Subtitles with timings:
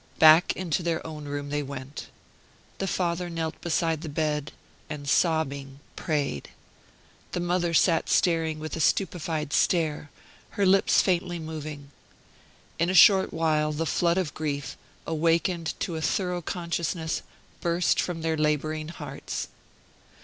[0.17, 2.07] Back into their own room they went.
[2.79, 4.51] The father knelt beside the bed,
[4.89, 6.49] and, sobbing, prayed.
[7.33, 10.09] The mother sat staring with a stupefied stare,
[10.57, 11.91] her lips faintly moving.
[12.79, 14.75] In a short while the flood of grief,
[15.05, 17.21] awakened to a thorough consciousness,
[17.59, 19.49] burst from their laboring hearts.